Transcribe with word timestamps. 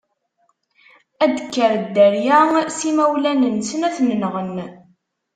Ad 1.23 1.29
d-tekker 1.33 1.73
dderya 1.79 2.39
s 2.77 2.79
imawlan-nsen, 2.89 3.85
ad 3.87 3.93
ten-nɣen. 3.95 4.55